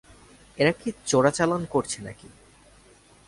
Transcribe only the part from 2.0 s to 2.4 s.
নাকি?